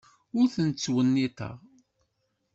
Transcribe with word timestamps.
Ur 0.39 0.47
tent-ttwenniteɣ. 0.53 1.55